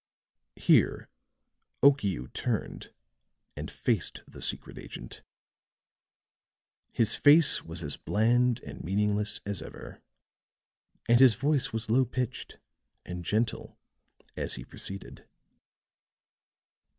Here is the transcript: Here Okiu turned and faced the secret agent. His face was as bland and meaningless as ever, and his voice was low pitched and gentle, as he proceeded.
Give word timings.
Here 0.55 1.09
Okiu 1.83 2.33
turned 2.33 2.91
and 3.55 3.69
faced 3.69 4.23
the 4.27 4.41
secret 4.41 4.79
agent. 4.79 5.21
His 6.91 7.15
face 7.15 7.63
was 7.63 7.83
as 7.83 7.97
bland 7.97 8.61
and 8.61 8.83
meaningless 8.83 9.41
as 9.45 9.61
ever, 9.61 10.01
and 11.07 11.19
his 11.19 11.35
voice 11.35 11.71
was 11.71 11.91
low 11.91 12.05
pitched 12.05 12.57
and 13.05 13.23
gentle, 13.23 13.77
as 14.35 14.55
he 14.55 14.65
proceeded. 14.65 15.27